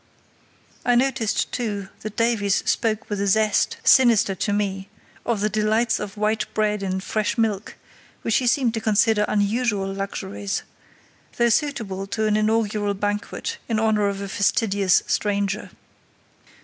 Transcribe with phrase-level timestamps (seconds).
[0.83, 4.89] I noticed, too, that Davies spoke with a zest, sinister to me,
[5.27, 7.75] of the delights of white bread and fresh milk,
[8.23, 10.63] which he seemed to consider unusual luxuries,
[11.37, 15.69] though suitable to an inaugural banquet in honour of a fastidious stranger.